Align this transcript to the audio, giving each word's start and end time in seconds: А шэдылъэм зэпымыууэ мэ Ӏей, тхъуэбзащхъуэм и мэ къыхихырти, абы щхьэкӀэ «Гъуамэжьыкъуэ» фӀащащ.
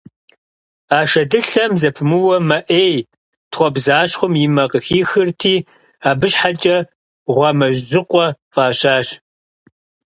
А 0.97 0.99
шэдылъэм 1.11 1.73
зэпымыууэ 1.81 2.37
мэ 2.47 2.57
Ӏей, 2.67 2.95
тхъуэбзащхъуэм 3.51 4.33
и 4.45 4.47
мэ 4.55 4.65
къыхихырти, 4.71 5.55
абы 6.09 6.27
щхьэкӀэ 6.31 6.77
«Гъуамэжьыкъуэ» 7.35 8.27
фӀащащ. 8.53 9.07